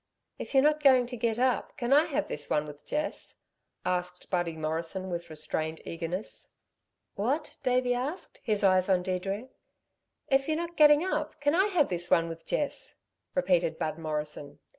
[0.39, 3.35] "If you're not going to get up, can I have this one with Jess?"
[3.85, 6.49] asked Buddy Morrison with restrained eagerness.
[7.13, 9.49] "What?" Davey asked, his eyes on Deirdre.
[10.27, 12.95] "If you're not getting up, can I have this one with Jess?"
[13.35, 14.57] repeated Bud Morrison.